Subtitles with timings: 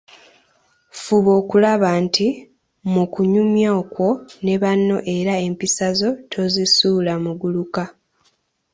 [1.01, 2.27] Fuba okulaba nti,
[2.93, 4.09] mu kunyumya okwo
[4.45, 7.83] ne banno era empisa zo tozisuula muguluka.